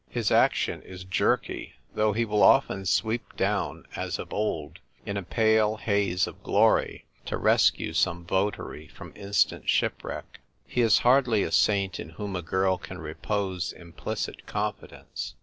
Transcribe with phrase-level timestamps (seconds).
[0.09, 1.73] His action is jerky.
[1.93, 7.05] Though he will often sweep down, as of old, in a pale haze of glory,
[7.27, 12.41] to rescue some votary from instant shipwreck, he is hardly a saint in whom a
[12.41, 15.35] girl can repose implicit confidence.